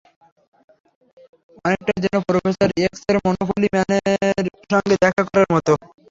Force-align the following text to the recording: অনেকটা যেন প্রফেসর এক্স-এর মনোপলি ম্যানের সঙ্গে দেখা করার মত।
অনেকটা 1.65 1.93
যেন 2.03 2.15
প্রফেসর 2.27 2.69
এক্স-এর 2.79 3.17
মনোপলি 3.25 3.67
ম্যানের 3.73 4.35
সঙ্গে 4.71 4.95
দেখা 5.03 5.21
করার 5.27 5.47
মত। 5.53 5.67